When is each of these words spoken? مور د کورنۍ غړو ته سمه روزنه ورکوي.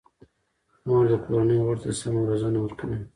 مور 0.87 1.05
د 1.11 1.13
کورنۍ 1.25 1.57
غړو 1.65 1.81
ته 1.83 1.89
سمه 1.99 2.21
روزنه 2.29 2.59
ورکوي. 2.61 2.99